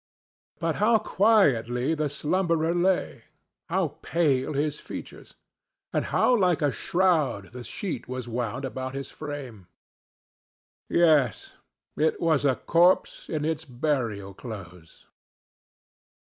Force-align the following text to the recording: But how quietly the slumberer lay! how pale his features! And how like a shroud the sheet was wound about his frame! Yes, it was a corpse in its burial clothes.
But 0.57 0.77
how 0.77 0.97
quietly 0.97 1.93
the 1.93 2.09
slumberer 2.09 2.73
lay! 2.73 3.25
how 3.69 3.99
pale 4.01 4.53
his 4.53 4.79
features! 4.79 5.35
And 5.93 6.05
how 6.05 6.35
like 6.35 6.63
a 6.63 6.71
shroud 6.71 7.51
the 7.53 7.63
sheet 7.63 8.07
was 8.07 8.27
wound 8.27 8.65
about 8.65 8.95
his 8.95 9.11
frame! 9.11 9.67
Yes, 10.89 11.53
it 11.95 12.19
was 12.19 12.45
a 12.45 12.55
corpse 12.55 13.29
in 13.29 13.45
its 13.45 13.63
burial 13.63 14.33
clothes. 14.33 15.05